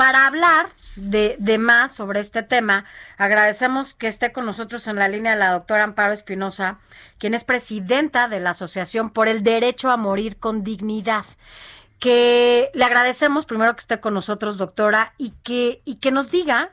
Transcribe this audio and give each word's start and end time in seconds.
Para 0.00 0.26
hablar 0.26 0.70
de, 0.96 1.58
más 1.58 1.92
sobre 1.92 2.20
este 2.20 2.42
tema, 2.42 2.86
agradecemos 3.18 3.92
que 3.92 4.08
esté 4.08 4.32
con 4.32 4.46
nosotros 4.46 4.88
en 4.88 4.96
la 4.96 5.08
línea 5.08 5.36
la 5.36 5.52
doctora 5.52 5.82
Amparo 5.82 6.14
Espinosa, 6.14 6.78
quien 7.18 7.34
es 7.34 7.44
presidenta 7.44 8.26
de 8.26 8.40
la 8.40 8.50
Asociación 8.50 9.10
por 9.10 9.28
el 9.28 9.42
Derecho 9.42 9.90
a 9.90 9.98
Morir 9.98 10.38
con 10.38 10.64
Dignidad 10.64 11.26
que 11.98 12.70
le 12.72 12.84
agradecemos 12.84 13.44
primero 13.44 13.74
que 13.74 13.80
esté 13.80 14.00
con 14.00 14.14
nosotros, 14.14 14.56
doctora, 14.56 15.12
y 15.18 15.32
que, 15.42 15.82
y 15.84 15.96
que 15.96 16.12
nos 16.12 16.30
diga 16.30 16.72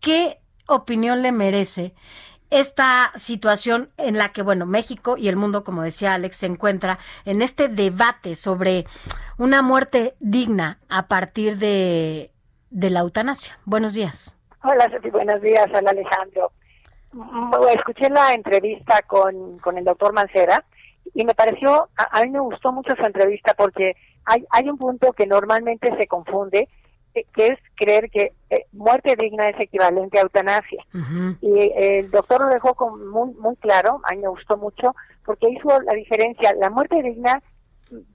qué 0.00 0.40
opinión 0.66 1.20
le 1.20 1.32
merece 1.32 1.94
esta 2.50 3.12
situación 3.16 3.90
en 3.96 4.18
la 4.18 4.28
que, 4.32 4.42
bueno, 4.42 4.66
México 4.66 5.16
y 5.16 5.28
el 5.28 5.36
mundo, 5.36 5.64
como 5.64 5.82
decía 5.82 6.14
Alex, 6.14 6.36
se 6.36 6.46
encuentra 6.46 6.98
en 7.24 7.42
este 7.42 7.68
debate 7.68 8.36
sobre 8.36 8.84
una 9.38 9.62
muerte 9.62 10.14
digna 10.20 10.78
a 10.88 11.08
partir 11.08 11.58
de, 11.58 12.30
de 12.70 12.90
la 12.90 13.00
eutanasia. 13.00 13.58
Buenos 13.64 13.94
días. 13.94 14.36
Hola, 14.62 14.90
Sofi, 14.90 15.10
buenos 15.10 15.40
días. 15.40 15.66
Hola, 15.74 15.90
Alejandro. 15.90 16.52
Mm, 17.12 17.52
escuché 17.74 18.10
la 18.10 18.34
entrevista 18.34 19.00
con, 19.06 19.58
con 19.58 19.78
el 19.78 19.84
doctor 19.84 20.12
Mancera 20.12 20.64
y 21.14 21.24
me 21.24 21.34
pareció, 21.34 21.88
a, 21.96 22.22
mí 22.22 22.30
me 22.30 22.40
gustó 22.40 22.72
mucho 22.72 22.94
su 22.96 23.04
entrevista 23.04 23.54
porque 23.54 23.96
hay, 24.24 24.44
hay 24.50 24.68
un 24.68 24.76
punto 24.76 25.12
que 25.12 25.26
normalmente 25.26 25.96
se 25.98 26.06
confunde 26.06 26.68
que 27.34 27.46
es 27.46 27.58
creer 27.74 28.10
que 28.10 28.32
eh, 28.50 28.66
muerte 28.72 29.14
digna 29.18 29.48
es 29.48 29.60
equivalente 29.60 30.18
a 30.18 30.22
eutanasia. 30.22 30.84
Y 31.40 31.58
eh, 31.58 31.98
el 31.98 32.10
doctor 32.10 32.42
lo 32.42 32.48
dejó 32.48 32.74
con 32.74 33.08
muy, 33.08 33.32
muy 33.34 33.56
claro, 33.56 34.00
a 34.04 34.14
mí 34.14 34.22
me 34.22 34.28
gustó 34.28 34.56
mucho, 34.56 34.94
porque 35.24 35.48
hizo 35.48 35.80
la 35.82 35.94
diferencia. 35.94 36.52
La 36.60 36.70
muerte 36.70 37.02
digna 37.02 37.42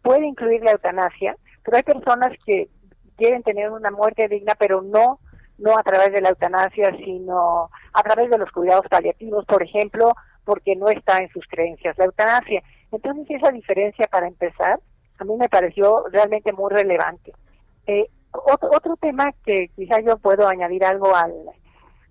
puede 0.01 0.25
incluir 0.25 0.61
la 0.63 0.71
eutanasia, 0.71 1.35
pero 1.63 1.77
hay 1.77 1.83
personas 1.83 2.33
que 2.45 2.69
quieren 3.17 3.43
tener 3.43 3.69
una 3.71 3.91
muerte 3.91 4.27
digna, 4.27 4.55
pero 4.57 4.81
no 4.81 5.19
no 5.61 5.77
a 5.77 5.83
través 5.83 6.11
de 6.11 6.21
la 6.21 6.29
eutanasia, 6.29 6.91
sino 6.97 7.69
a 7.93 8.03
través 8.03 8.29
de 8.31 8.37
los 8.37 8.51
cuidados 8.51 8.85
paliativos, 8.89 9.45
por 9.45 9.61
ejemplo, 9.61 10.13
porque 10.43 10.75
no 10.75 10.89
está 10.89 11.19
en 11.19 11.29
sus 11.29 11.45
creencias 11.47 11.97
la 11.97 12.05
eutanasia. 12.05 12.63
Entonces 12.91 13.25
esa 13.29 13.51
diferencia, 13.51 14.07
para 14.07 14.27
empezar, 14.27 14.79
a 15.19 15.23
mí 15.23 15.35
me 15.37 15.49
pareció 15.49 16.03
realmente 16.11 16.51
muy 16.51 16.71
relevante. 16.71 17.31
Eh, 17.85 18.07
otro, 18.33 18.69
otro 18.75 18.95
tema 18.97 19.31
que 19.45 19.69
quizá 19.75 19.99
yo 20.01 20.17
puedo 20.17 20.47
añadir 20.47 20.83
algo 20.85 21.15
al, 21.15 21.33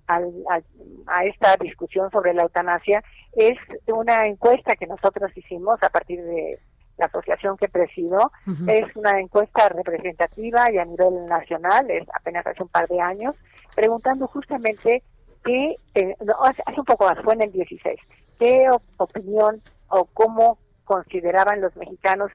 al, 0.06 0.64
a 1.06 1.24
esta 1.24 1.56
discusión 1.56 2.10
sobre 2.10 2.34
la 2.34 2.42
eutanasia 2.42 3.02
es 3.32 3.56
una 3.86 4.24
encuesta 4.24 4.76
que 4.76 4.86
nosotros 4.86 5.30
hicimos 5.36 5.82
a 5.82 5.88
partir 5.88 6.22
de 6.22 6.58
la 6.98 7.06
asociación 7.06 7.56
que 7.56 7.68
presido. 7.68 8.30
Es 8.66 8.94
una 8.94 9.18
encuesta 9.18 9.68
representativa 9.70 10.70
y 10.70 10.78
a 10.78 10.84
nivel 10.84 11.24
nacional, 11.26 11.90
es 11.90 12.06
apenas 12.14 12.46
hace 12.46 12.62
un 12.62 12.68
par 12.68 12.86
de 12.88 13.00
años, 13.00 13.36
preguntando 13.74 14.26
justamente 14.26 15.02
qué, 15.42 15.76
eh, 15.94 16.14
hace 16.44 16.78
un 16.80 16.84
poco 16.84 17.06
más, 17.06 17.18
fue 17.24 17.34
en 17.34 17.42
el 17.42 17.52
16, 17.52 17.98
qué 18.38 18.68
opinión 18.98 19.62
o 19.88 20.04
cómo 20.04 20.58
consideraban 20.84 21.60
los 21.60 21.74
mexicanos 21.76 22.30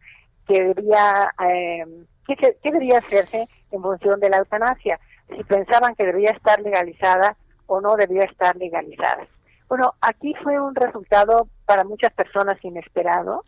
que 0.48 0.64
debía... 0.64 1.32
Eh, 1.48 1.86
¿Qué, 2.26 2.58
debería 2.64 3.00
hacerse 3.00 3.46
en 3.72 3.82
función 3.82 4.20
de 4.20 4.30
la 4.30 4.38
eutanasia? 4.38 5.00
Si 5.36 5.44
pensaban 5.44 5.96
que 5.96 6.06
debía 6.06 6.32
estar 6.32 6.60
legalizada 6.62 7.36
o 7.68 7.82
no 7.82 7.96
debía 7.96 8.24
estar 8.24 8.56
legalizada. 8.56 9.26
Bueno, 9.68 9.94
aquí 10.02 10.34
fue 10.44 10.60
un 10.60 10.76
resultado 10.76 11.48
para 11.66 11.84
muchas 11.84 12.14
personas 12.14 12.64
inesperado, 12.64 13.44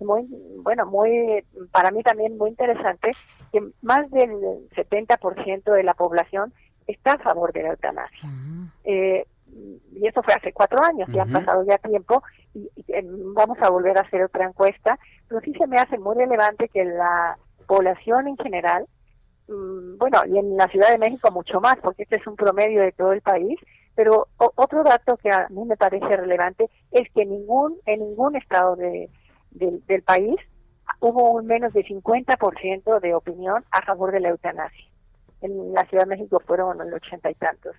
muy, 0.00 0.26
bueno, 0.62 0.86
muy, 0.86 1.44
para 1.70 1.90
mí 1.90 2.02
también 2.02 2.36
muy 2.38 2.50
interesante, 2.50 3.10
que 3.52 3.60
más 3.82 4.10
del 4.10 4.30
70% 4.74 5.72
de 5.72 5.82
la 5.82 5.94
población 5.94 6.52
está 6.86 7.12
a 7.12 7.18
favor 7.18 7.52
de 7.52 7.62
la 7.62 7.70
eutanasia. 7.70 8.28
eh, 8.84 9.26
y 9.92 10.06
eso 10.06 10.22
fue 10.22 10.34
hace 10.34 10.52
cuatro 10.52 10.78
años, 10.82 11.08
ya 11.12 11.22
han 11.22 11.32
pasado 11.32 11.64
ya 11.64 11.76
tiempo, 11.78 12.22
y, 12.54 12.70
eh, 12.88 13.04
vamos 13.34 13.58
a 13.60 13.68
volver 13.68 13.98
a 13.98 14.02
hacer 14.02 14.22
otra 14.22 14.46
encuesta, 14.46 14.98
pero 15.28 15.40
sí 15.40 15.52
se 15.54 15.66
me 15.66 15.78
hace 15.78 15.98
muy 15.98 16.16
relevante 16.16 16.68
que 16.68 16.84
la 16.84 17.36
población 17.70 18.26
en 18.26 18.36
general, 18.36 18.84
mm, 19.48 19.96
bueno, 19.96 20.22
y 20.26 20.38
en 20.38 20.56
la 20.56 20.66
Ciudad 20.66 20.90
de 20.90 20.98
México 20.98 21.30
mucho 21.30 21.60
más, 21.60 21.76
porque 21.76 22.02
este 22.02 22.16
es 22.16 22.26
un 22.26 22.34
promedio 22.34 22.82
de 22.82 22.90
todo 22.90 23.12
el 23.12 23.20
país, 23.20 23.60
pero 23.94 24.26
otro 24.56 24.82
dato 24.82 25.16
que 25.18 25.30
a 25.30 25.46
mí 25.50 25.64
me 25.64 25.76
parece 25.76 26.16
relevante 26.16 26.68
es 26.90 27.08
que 27.14 27.24
ningún, 27.24 27.76
en 27.86 28.00
ningún 28.00 28.34
estado 28.34 28.74
de, 28.74 29.08
del 29.52 30.02
país 30.02 30.36
hubo 30.98 31.30
un 31.30 31.46
menos 31.46 31.72
de 31.72 31.84
50% 31.84 32.98
de 32.98 33.14
opinión 33.14 33.62
a 33.70 33.82
favor 33.82 34.10
de 34.10 34.20
la 34.20 34.30
eutanasia. 34.30 34.86
En 35.40 35.72
la 35.72 35.84
Ciudad 35.86 36.04
de 36.04 36.16
México 36.16 36.42
fueron 36.44 36.80
el 36.80 36.92
ochenta 36.92 37.30
y 37.30 37.34
tantos. 37.34 37.76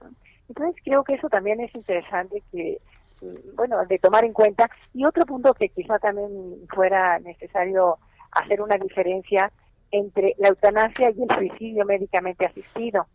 Entonces 0.48 0.82
creo 0.86 1.04
que 1.04 1.16
eso 1.16 1.28
también 1.28 1.60
es 1.60 1.76
interesante 1.76 2.42
que, 2.52 2.80
mm, 3.22 3.56
bueno, 3.56 3.86
de 3.86 4.00
tomar 4.00 4.24
en 4.24 4.34
cuenta. 4.34 4.70
Y 4.94 5.04
otro 5.04 5.26
punto 5.26 5.54
que 5.54 5.70
quizá 5.70 6.00
también 6.00 6.30
fuera 6.74 7.20
necesario 7.20 7.98
hacer 8.32 8.62
una 8.62 8.78
diferencia 8.78 9.52
entre 9.92 10.36
la 10.38 10.50
eutanasia 10.50 11.12
y 11.12 11.24
el 11.24 11.36
suicidio 11.36 11.86
médicamente 11.86 12.46
asistido, 12.46 13.08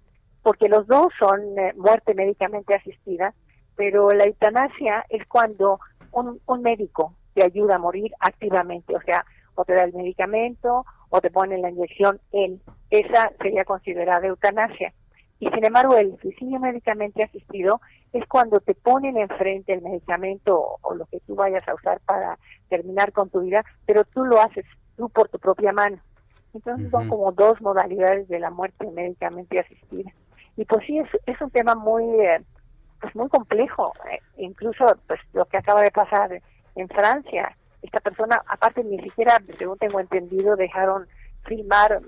porque 0.42 0.68
los 0.68 0.86
dos 0.86 1.12
son 1.18 1.40
eh, 1.58 1.72
muerte 1.76 2.14
médicamente 2.14 2.74
asistida, 2.74 3.34
pero 3.74 4.10
la 4.10 4.24
eutanasia 4.24 5.04
es 5.08 5.26
cuando 5.26 5.80
un, 6.12 6.40
un 6.46 6.62
médico 6.62 7.14
te 7.34 7.44
ayuda 7.44 7.76
a 7.76 7.78
morir 7.78 8.12
activamente, 8.20 8.94
o 8.94 9.00
sea, 9.02 9.24
o 9.54 9.64
te 9.64 9.74
da 9.74 9.82
el 9.82 9.92
medicamento 9.92 10.84
o 11.10 11.20
te 11.20 11.30
pone 11.30 11.58
la 11.58 11.70
inyección 11.70 12.20
él. 12.32 12.60
Esa 12.90 13.32
sería 13.40 13.64
considerada 13.64 14.26
eutanasia. 14.26 14.92
Y 15.38 15.48
sin 15.50 15.64
embargo, 15.64 15.96
el 15.96 16.18
suicidio 16.20 16.58
médicamente 16.60 17.22
asistido 17.22 17.80
es 18.12 18.26
cuando 18.26 18.60
te 18.60 18.74
ponen 18.74 19.18
enfrente 19.18 19.74
el 19.74 19.82
medicamento 19.82 20.78
o, 20.80 20.94
lo 20.94 21.04
que 21.06 21.20
tú 21.20 21.34
vayas 21.34 21.66
a 21.68 21.74
usar 21.74 22.00
para 22.06 22.38
terminar 22.68 23.12
con 23.12 23.28
tu 23.28 23.40
vida, 23.40 23.64
pero 23.84 24.04
tú 24.04 24.24
lo 24.24 24.40
haces 24.40 24.64
tú 24.96 25.10
por 25.10 25.28
tu 25.28 25.38
propia 25.38 25.72
mano. 25.72 25.98
Entonces 26.56 26.90
son 26.90 27.08
como 27.08 27.32
dos 27.32 27.60
modalidades 27.60 28.28
de 28.28 28.38
la 28.38 28.50
muerte 28.50 28.90
médicamente 28.90 29.60
asistida. 29.60 30.10
Y 30.56 30.64
pues 30.64 30.84
sí, 30.86 30.98
es, 30.98 31.08
es 31.26 31.40
un 31.40 31.50
tema 31.50 31.74
muy, 31.74 32.04
eh, 32.04 32.42
pues 33.00 33.14
muy 33.14 33.28
complejo. 33.28 33.92
Eh, 34.10 34.20
incluso 34.38 34.84
pues 35.06 35.20
lo 35.32 35.44
que 35.44 35.58
acaba 35.58 35.82
de 35.82 35.90
pasar 35.90 36.40
en 36.74 36.88
Francia, 36.88 37.56
esta 37.82 38.00
persona, 38.00 38.40
aparte 38.48 38.82
ni 38.82 38.98
siquiera, 39.00 39.40
según 39.56 39.78
tengo 39.78 40.00
entendido, 40.00 40.56
dejaron 40.56 41.06
filmar, 41.46 42.00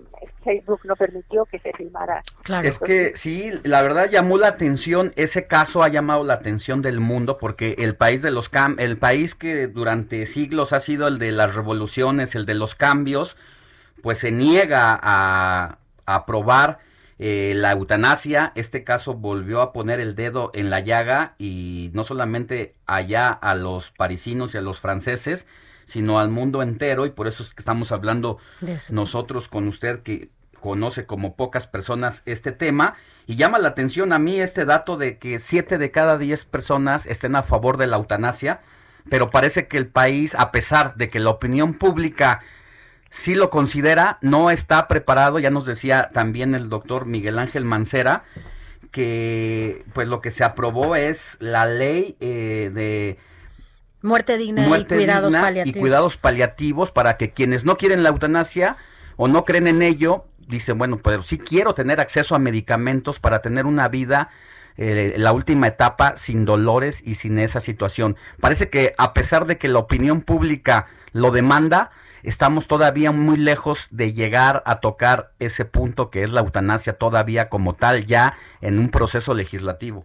Facebook 0.43 0.81
no 0.85 0.97
permitió 0.97 1.45
que 1.47 1.59
se 1.61 1.73
filmara. 1.73 2.23
Claro. 2.43 2.67
Es 2.67 2.79
que 2.79 3.13
sí, 3.15 3.53
la 3.63 3.83
verdad 3.83 4.11
llamó 4.11 4.37
la 4.37 4.49
atención, 4.49 5.13
ese 5.17 5.47
caso 5.47 5.83
ha 5.83 5.89
llamado 5.89 6.25
la 6.25 6.35
atención 6.35 6.83
del 6.83 7.01
mundo 7.01 7.37
porque 7.41 7.77
el 7.79 7.95
país 7.95 8.23
de 8.23 8.31
los 8.31 8.49
cam 8.49 8.77
el 8.79 8.99
país 8.99 9.35
que 9.35 9.69
durante 9.69 10.27
siglos 10.27 10.73
ha 10.73 10.81
sido 10.81 11.07
el 11.07 11.19
de 11.19 11.33
las 11.33 11.55
revoluciones, 11.55 12.35
el 12.35 12.47
de 12.47 12.55
los 12.55 12.75
cambios, 12.75 13.37
pues 14.03 14.19
se 14.19 14.31
niega 14.31 14.99
a, 15.03 15.79
aprobar 16.07 16.79
eh, 17.19 17.53
la 17.55 17.73
eutanasia. 17.73 18.53
Este 18.55 18.83
caso 18.83 19.15
volvió 19.15 19.61
a 19.61 19.73
poner 19.73 20.01
el 20.01 20.15
dedo 20.15 20.51
en 20.55 20.71
la 20.71 20.81
llaga 20.81 21.35
y 21.39 21.91
no 21.93 22.05
solamente 22.05 22.75
allá 22.87 23.29
a 23.29 23.55
los 23.55 23.91
parisinos 23.91 24.55
y 24.55 24.59
a 24.59 24.63
los 24.63 24.81
franceses, 24.81 25.47
sino 25.85 26.19
al 26.19 26.31
mundo 26.31 26.63
entero. 26.63 27.05
Y 27.05 27.11
por 27.11 27.27
eso 27.27 27.43
es 27.43 27.53
que 27.53 27.61
estamos 27.61 27.93
hablando 27.93 28.39
nosotros 28.91 29.49
con 29.49 29.69
usted 29.69 30.03
que 30.03 30.31
conoce 30.59 31.07
como 31.07 31.37
pocas 31.37 31.67
personas 31.67 32.23
este 32.27 32.53
tema. 32.53 32.97
Y 33.27 33.37
llama 33.37 33.59
la 33.59 33.69
atención 33.69 34.13
a 34.13 34.19
mí 34.19 34.41
este 34.41 34.65
dato 34.65 34.97
de 34.97 35.19
que 35.19 35.39
siete 35.39 35.79
de 35.79 35.91
cada 35.91 36.19
diez 36.19 36.45
personas 36.45 37.07
estén 37.07 37.37
a 37.37 37.43
favor 37.43 37.77
de 37.77 37.87
la 37.87 37.97
eutanasia, 37.97 38.61
pero 39.11 39.31
parece 39.31 39.69
que 39.69 39.77
el 39.77 39.89
país, 39.89 40.35
a 40.35 40.53
pesar 40.53 40.95
de 40.97 41.09
que 41.09 41.21
la 41.21 41.31
opinión 41.31 41.75
pública 41.75 42.41
si 43.11 43.35
lo 43.35 43.51
considera, 43.51 44.19
no 44.21 44.51
está 44.51 44.89
preparado, 44.89 45.39
ya 45.39 45.51
nos 45.51 45.65
decía 45.67 46.11
también 46.13 46.55
el 46.55 46.69
doctor 46.69 47.07
Miguel 47.07 47.39
Ángel 47.39 47.65
Mancera, 47.65 48.25
que 48.91 49.85
pues 49.93 50.09
lo 50.09 50.21
que 50.21 50.31
se 50.31 50.45
aprobó 50.45 50.97
es 50.97 51.37
la 51.41 51.67
ley 51.67 52.17
eh, 52.21 52.71
de 52.73 53.19
muerte 54.03 54.37
digna 54.37 54.67
y 54.79 54.85
cuidados 54.85 55.33
paliativos. 55.33 55.77
Y 55.77 55.81
cuidados 55.81 56.17
paliativos 56.17 56.91
para 56.91 57.17
que 57.17 57.33
quienes 57.33 57.65
no 57.65 57.77
quieren 57.77 58.03
la 58.03 58.11
eutanasia 58.11 58.77
o 59.17 59.29
no 59.29 59.45
creen 59.45 59.67
en 59.67 59.83
ello, 59.83 60.27
dicen, 60.47 60.79
bueno, 60.79 60.99
pues 60.99 61.27
sí 61.27 61.39
quiero 61.39 61.75
tener 61.75 62.01
acceso 62.01 62.35
a 62.35 62.39
medicamentos 62.39 63.21
para 63.21 63.43
tener 63.43 63.67
una 63.67 63.89
vida 63.89 64.31
eh, 64.77 65.15
la 65.17 65.33
última 65.33 65.67
etapa 65.67 66.17
sin 66.17 66.45
dolores 66.45 67.03
y 67.05 67.17
sin 67.17 67.39
esa 67.39 67.61
situación. 67.61 68.17
Parece 68.41 68.71
que 68.71 68.95
a 68.97 69.13
pesar 69.13 69.47
de 69.47 69.59
que 69.59 69.69
la 69.69 69.81
opinión 69.81 70.21
pública 70.21 70.87
lo 71.13 71.33
demanda, 71.33 71.91
estamos 72.23 72.67
todavía 72.67 73.13
muy 73.13 73.37
lejos 73.37 73.89
de 73.91 74.13
llegar 74.13 74.63
a 74.67 74.81
tocar 74.81 75.33
ese 75.39 75.65
punto 75.65 76.11
que 76.11 76.23
es 76.23 76.31
la 76.31 76.41
eutanasia 76.41 76.95
todavía 76.95 77.49
como 77.49 77.75
tal, 77.75 78.05
ya 78.05 78.35
en 78.61 78.79
un 78.79 78.91
proceso 78.91 79.35
legislativo. 79.35 80.05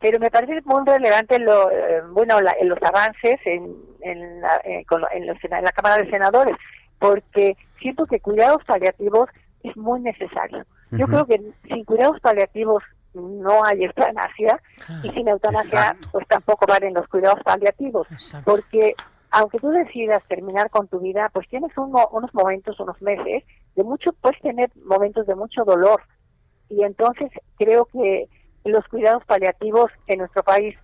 Pero 0.00 0.18
me 0.20 0.30
parece 0.30 0.60
muy 0.64 0.82
relevante 0.84 1.38
lo, 1.38 1.70
eh, 1.70 2.02
bueno, 2.10 2.38
los 2.40 2.82
avances 2.82 3.36
en, 3.44 3.74
en, 4.02 4.40
la, 4.40 4.60
eh, 4.64 4.84
en 5.12 5.26
la 5.64 5.72
Cámara 5.72 6.02
de 6.02 6.10
Senadores, 6.10 6.56
porque 6.98 7.56
siento 7.80 8.04
que 8.04 8.20
cuidados 8.20 8.62
paliativos 8.64 9.28
es 9.62 9.76
muy 9.76 10.00
necesario. 10.00 10.64
Yo 10.92 11.06
creo 11.06 11.26
que 11.26 11.40
sin 11.68 11.84
cuidados 11.84 12.20
paliativos 12.20 12.82
no 13.14 13.64
hay 13.64 13.84
eutanasia 13.84 14.60
y 15.02 15.10
sin 15.10 15.28
eutanasia 15.28 15.96
pues 16.12 16.26
tampoco 16.28 16.66
valen 16.66 16.94
los 16.94 17.08
cuidados 17.08 17.40
paliativos, 17.42 18.06
porque 18.44 18.94
aunque 19.36 19.58
tú 19.58 19.68
decidas 19.68 20.26
terminar 20.28 20.70
con 20.70 20.88
tu 20.88 20.98
vida, 20.98 21.28
pues 21.30 21.46
tienes 21.50 21.70
unos 21.76 22.32
momentos, 22.32 22.80
unos 22.80 23.00
meses 23.02 23.44
de 23.74 23.84
mucho, 23.84 24.14
puedes 24.14 24.40
tener 24.40 24.70
momentos 24.82 25.26
de 25.26 25.34
mucho 25.34 25.62
dolor 25.62 26.00
y 26.70 26.82
entonces 26.82 27.30
creo 27.58 27.84
que 27.84 28.30
los 28.64 28.82
cuidados 28.88 29.22
paliativos 29.26 29.90
en 30.06 30.20
nuestro 30.20 30.42
país 30.42 30.74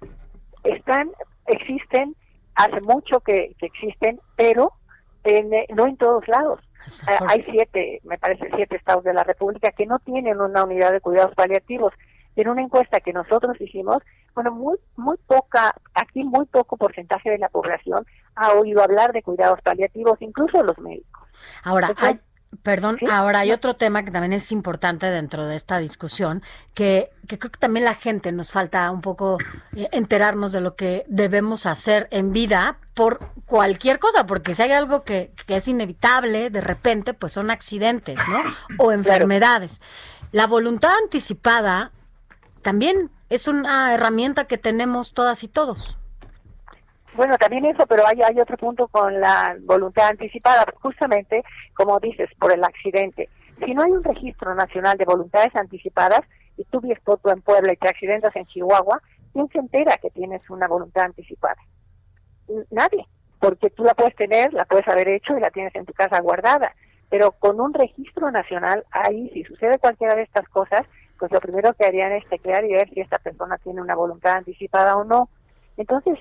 están, 0.65 1.11
existen, 1.47 2.15
hace 2.55 2.79
mucho 2.83 3.21
que, 3.21 3.57
existen, 3.59 4.21
pero 4.37 4.75
no 5.75 5.87
en 5.87 5.97
todos 5.97 6.29
lados. 6.29 6.61
Eh, 7.09 7.25
hay 7.29 7.41
siete, 7.43 8.03
me 8.05 8.19
parece, 8.19 8.51
siete 8.55 8.77
estados 8.77 9.05
de 9.05 9.15
la 9.15 9.25
República 9.25 9.73
que 9.73 9.87
no 9.87 9.99
tienen 10.01 10.39
una 10.43 10.65
unidad 10.65 10.93
de 10.93 11.01
cuidados 11.01 11.35
paliativos. 11.35 11.95
En 12.37 12.49
una 12.49 12.63
encuesta 12.63 13.01
que 13.01 13.13
nosotros 13.13 13.59
hicimos, 13.61 13.99
bueno, 14.35 14.53
muy, 14.53 14.79
muy 14.97 15.17
poca, 15.27 15.75
aquí 15.95 16.25
muy 16.25 16.47
poco 16.47 16.77
porcentaje 16.77 17.31
de 17.31 17.39
la 17.39 17.49
población 17.49 18.07
ha 18.35 18.53
oído 18.53 18.83
hablar 18.83 19.13
de 19.13 19.23
cuidados 19.23 19.61
paliativos, 19.63 20.21
incluso 20.21 20.63
los 20.63 20.79
médicos. 20.79 21.23
Ahora, 21.65 21.95
hay, 21.97 22.21
Perdón, 22.63 22.99
ahora 23.11 23.41
hay 23.41 23.51
otro 23.51 23.75
tema 23.75 24.05
que 24.05 24.11
también 24.11 24.35
es 24.35 24.53
importante 24.53 25.07
dentro 25.07 25.47
de 25.47 25.57
esta 25.57 25.79
discusión, 25.79 26.43
que, 26.75 27.11
que, 27.27 27.39
creo 27.39 27.51
que 27.51 27.59
también 27.59 27.87
la 27.87 27.95
gente 27.95 28.31
nos 28.31 28.53
falta 28.53 28.91
un 28.91 29.01
poco 29.01 29.39
eh, 29.75 29.89
enterarnos 29.91 30.53
de 30.53 30.61
lo 30.61 30.77
que 30.77 31.05
debemos 31.09 31.65
hacer 31.65 32.09
en 32.11 32.33
vida 32.33 32.77
por 32.93 33.21
cualquier 33.47 33.99
cosa, 33.99 34.27
porque 34.27 34.55
si 34.55 34.63
hay 34.63 34.73
algo 34.73 35.03
que, 35.03 35.33
que 35.47 35.57
es 35.57 35.67
inevitable, 35.67 36.51
de 36.51 36.61
repente, 36.61 37.15
pues 37.15 37.33
son 37.33 37.51
accidentes, 37.51 38.21
¿no? 38.29 38.43
O 38.79 38.93
enfermedades. 38.93 39.81
La 40.31 40.47
voluntad 40.47 40.93
anticipada 41.03 41.91
también 42.61 43.11
es 43.31 43.49
una 43.49 43.95
herramienta 43.95 44.45
que 44.45 44.59
tenemos 44.59 45.15
todas 45.15 45.43
y 45.43 45.49
todos. 45.49 45.99
Bueno, 47.15 47.37
también 47.37 47.67
eso, 47.67 47.87
pero 47.87 48.05
hay, 48.07 48.21
otro 48.41 48.57
punto 48.57 48.89
con 48.89 49.21
la 49.21 49.57
voluntad 49.65 50.09
anticipada, 50.09 50.65
justamente, 50.81 51.43
como 51.75 52.01
dices, 52.01 52.31
por 52.39 52.53
el 52.53 52.65
accidente. 52.65 53.29
Si 53.65 53.75
no 53.75 53.83
hay 53.83 53.91
un 53.91 54.03
registro 54.03 54.55
nacional 54.55 54.97
de 54.97 55.05
voluntades 55.05 55.55
anticipadas, 55.55 56.21
y 56.57 56.65
tú 56.65 56.81
vives 56.81 56.99
foto 57.05 57.31
en 57.31 57.43
Puebla 57.43 57.73
y 57.73 57.77
te 57.77 57.89
accidentas 57.89 58.35
en 58.37 58.47
Chihuahua, 58.47 59.01
¿quién 59.33 59.49
se 59.49 59.59
entera 59.59 59.97
que 59.99 60.11
tienes 60.11 60.49
una 60.49 60.69
voluntad 60.69 61.05
anticipada? 61.05 61.61
Nadie, 62.71 63.07
porque 63.41 63.71
tú 63.71 63.85
la 63.85 63.95
puedes 63.95 64.17
tener, 64.17 64.53
la 64.53 64.65
puedes 64.65 64.89
haber 64.89 65.09
hecho 65.09 65.37
y 65.37 65.41
la 65.41 65.51
tienes 65.51 65.75
en 65.75 65.85
tu 65.85 65.93
casa 65.93 66.21
guardada. 66.21 66.75
Pero 67.11 67.33
con 67.33 67.61
un 67.61 67.75
registro 67.75 68.31
nacional, 68.31 68.85
ahí, 68.91 69.31
si 69.35 69.45
sucede 69.45 69.79
cualquiera 69.79 70.15
de 70.15 70.23
estas 70.23 70.49
cosas, 70.49 70.87
pues 71.19 71.31
lo 71.31 71.41
primero 71.41 71.75
que 71.75 71.85
harían 71.85 72.13
es 72.13 72.29
chequear 72.29 72.65
y 72.65 72.73
ver 72.73 72.89
si 72.89 73.01
esta 73.01 73.19
persona 73.19 73.59
tiene 73.59 73.83
una 73.83 73.95
voluntad 73.95 74.37
anticipada 74.37 74.97
o 74.97 75.05
no. 75.05 75.29
Entonces, 75.77 76.19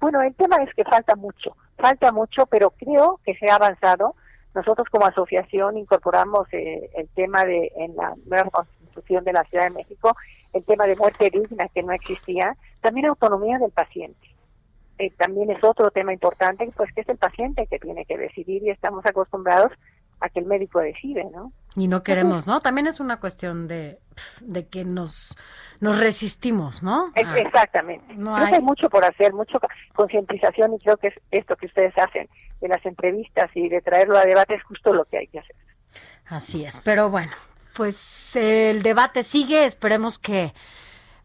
bueno, 0.00 0.22
el 0.22 0.34
tema 0.34 0.56
es 0.56 0.74
que 0.74 0.84
falta 0.84 1.16
mucho, 1.16 1.56
falta 1.76 2.12
mucho, 2.12 2.46
pero 2.46 2.70
creo 2.70 3.20
que 3.24 3.34
se 3.34 3.50
ha 3.50 3.56
avanzado. 3.56 4.14
Nosotros 4.54 4.88
como 4.90 5.06
asociación 5.06 5.76
incorporamos 5.76 6.48
eh, 6.52 6.90
el 6.94 7.08
tema 7.10 7.44
de, 7.44 7.70
en 7.76 7.94
la 7.96 8.14
nueva 8.26 8.50
constitución 8.50 9.24
de 9.24 9.32
la 9.32 9.44
Ciudad 9.44 9.64
de 9.64 9.70
México, 9.70 10.14
el 10.54 10.64
tema 10.64 10.86
de 10.86 10.96
muerte 10.96 11.30
digna 11.30 11.68
que 11.68 11.82
no 11.82 11.92
existía, 11.92 12.56
también 12.80 13.06
autonomía 13.06 13.58
del 13.58 13.70
paciente. 13.70 14.28
Eh, 14.98 15.12
también 15.16 15.50
es 15.50 15.62
otro 15.62 15.90
tema 15.90 16.12
importante, 16.12 16.68
pues 16.76 16.92
que 16.92 17.02
es 17.02 17.08
el 17.08 17.18
paciente 17.18 17.66
que 17.66 17.78
tiene 17.78 18.04
que 18.04 18.18
decidir 18.18 18.64
y 18.64 18.70
estamos 18.70 19.04
acostumbrados 19.06 19.72
a 20.20 20.28
que 20.28 20.40
el 20.40 20.46
médico 20.46 20.80
decide, 20.80 21.24
¿no? 21.30 21.52
Y 21.78 21.88
no 21.88 22.02
queremos, 22.02 22.46
¿no? 22.46 22.60
También 22.60 22.86
es 22.86 23.00
una 23.00 23.20
cuestión 23.20 23.68
de, 23.68 24.00
de 24.40 24.68
que 24.68 24.84
nos 24.84 25.36
nos 25.80 25.98
resistimos, 25.98 26.82
¿no? 26.82 27.12
Ah. 27.14 27.34
Exactamente. 27.36 28.14
creo 28.14 28.46
que 28.48 28.54
hay 28.54 28.62
mucho 28.62 28.88
por 28.88 29.04
hacer, 29.04 29.32
mucho 29.32 29.58
concientización 29.94 30.74
y 30.74 30.78
creo 30.78 30.96
que 30.96 31.08
es 31.08 31.14
esto 31.30 31.56
que 31.56 31.66
ustedes 31.66 31.96
hacen 31.96 32.28
de 32.60 32.68
las 32.68 32.84
entrevistas 32.84 33.50
y 33.54 33.68
de 33.68 33.80
traerlo 33.80 34.18
a 34.18 34.24
debate 34.24 34.54
es 34.54 34.62
justo 34.64 34.92
lo 34.92 35.04
que 35.04 35.18
hay 35.18 35.26
que 35.28 35.38
hacer. 35.38 35.56
Así 36.26 36.64
es, 36.64 36.80
pero 36.80 37.10
bueno, 37.10 37.32
pues 37.74 38.36
el 38.36 38.82
debate 38.82 39.22
sigue, 39.22 39.64
esperemos 39.64 40.18
que 40.18 40.52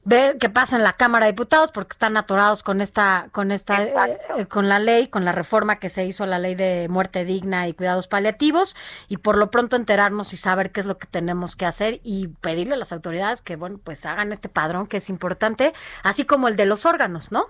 ver 0.06 0.38
qué 0.38 0.50
pasa 0.50 0.76
en 0.76 0.84
la 0.84 0.94
Cámara 0.94 1.26
de 1.26 1.32
Diputados 1.32 1.72
porque 1.72 1.94
están 1.94 2.18
atorados 2.18 2.64
con 2.64 2.82
esta 2.82 3.30
con 3.32 3.52
esta 3.52 3.84
eh, 3.84 4.18
eh, 4.38 4.46
con 4.46 4.68
la 4.68 4.80
ley, 4.80 5.08
con 5.08 5.24
la 5.24 5.32
reforma 5.32 5.78
que 5.78 5.90
se 5.90 6.06
hizo 6.06 6.24
a 6.24 6.28
la 6.28 6.40
ley 6.40 6.56
de 6.56 6.88
muerte 6.90 7.24
digna 7.24 7.68
y 7.68 7.74
cuidados 7.74 8.08
paliativos 8.08 8.76
y 9.08 9.18
por 9.18 9.38
lo 9.38 9.50
pronto 9.50 9.76
enterarnos 9.76 10.34
y 10.34 10.38
saber 10.38 10.72
qué 10.72 10.82
es 10.82 10.86
lo 10.86 10.98
que 10.98 11.08
tenemos 11.08 11.56
que 11.56 11.66
hacer 11.66 12.00
y 12.04 12.28
pedirle 12.42 12.74
a 12.74 12.78
las 12.78 12.92
autoridades 12.92 13.42
que 13.42 13.56
bueno, 13.56 13.80
pues 13.84 14.06
hagan 14.06 14.32
este 14.34 14.50
padrón 14.50 14.88
que 14.88 14.98
es 14.98 15.10
importante, 15.10 15.74
así 16.04 16.26
como 16.26 16.48
el 16.48 16.56
de 16.56 16.66
los 16.66 16.86
órganos, 16.86 17.32
¿no? 17.32 17.46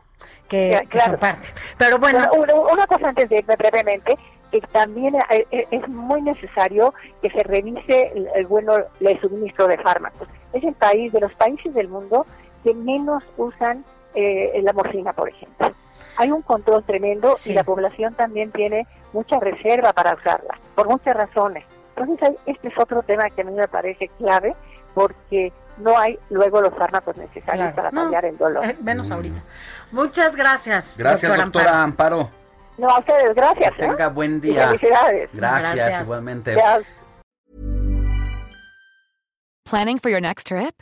Que, 0.48 0.88
son 1.04 1.18
parte. 1.18 1.50
Pero 1.78 1.98
bueno, 1.98 2.30
una, 2.72 2.86
cosa 2.88 3.10
antes 3.10 3.28
de 3.30 3.40
irme 3.40 3.56
brevemente, 3.56 4.18
que 4.52 4.62
también 4.62 5.16
eh, 5.30 5.68
es 5.72 5.88
muy 5.88 6.22
necesario 6.22 6.94
que 7.22 7.30
se 7.32 7.44
revise 7.44 8.12
el, 8.16 8.30
el 8.36 8.46
bueno 8.46 8.76
el 9.00 9.22
suministro 9.22 9.68
de 9.68 9.78
fármacos. 9.80 10.28
Es 10.54 10.64
el 10.64 10.76
país 10.76 11.12
de 11.12 11.20
los 11.20 11.34
países 11.34 11.74
del 11.74 11.88
mundo 11.88 12.26
que 12.64 12.74
menos 12.74 13.24
usan 13.38 13.84
eh, 14.16 14.60
la 14.64 14.74
morfina, 14.74 15.14
por 15.14 15.30
ejemplo. 15.30 15.72
Hay 16.18 16.32
un 16.32 16.42
control 16.42 16.84
tremendo 16.84 17.36
y 17.46 17.54
la 17.54 17.64
población 17.64 18.14
también 18.14 18.52
tiene 18.52 18.86
mucha 19.14 19.40
reserva 19.40 19.94
para 19.94 20.14
usarla, 20.14 20.60
por 20.76 20.88
muchas 20.88 21.16
razones. 21.16 21.66
Entonces, 21.96 22.36
este 22.46 22.68
es 22.68 22.74
otro 22.78 23.04
tema 23.04 23.30
que 23.30 23.42
a 23.42 23.46
mí 23.46 23.52
me 23.52 23.68
parece 23.68 24.08
clave 24.20 24.56
porque 24.94 25.52
no 25.78 25.98
hay 25.98 26.20
luego 26.30 26.62
los 26.62 26.74
fármacos 26.76 27.18
necesarios 27.18 27.74
para 27.74 27.92
paliar 27.92 28.26
el 28.26 28.38
dolor. 28.38 28.66
Eh, 28.66 28.78
menos 28.82 29.10
mm. 29.10 29.14
ahorita. 29.14 29.44
Muchas 29.92 30.36
gracias. 30.36 30.98
Gracias, 30.98 31.36
doctora, 31.36 31.82
Amparo. 31.82 32.30
No, 32.78 32.90
a 32.90 33.00
ustedes, 33.00 33.36
gracias. 33.36 33.72
Que 33.74 33.88
tenga 33.88 34.10
buen 34.10 34.42
día. 34.42 34.68
felicidades. 34.68 35.30
Gracias, 35.34 35.76
gracias. 35.76 36.02
igualmente. 36.04 36.56
Planning 39.66 40.00
for 40.00 40.10
your 40.10 40.22
next 40.22 40.48
trip? 40.48 40.82